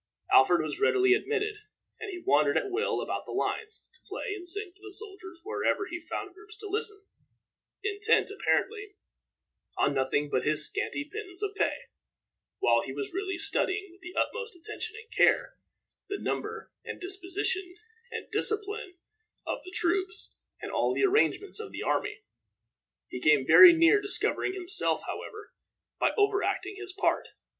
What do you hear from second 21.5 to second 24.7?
of the army. He came very near discovering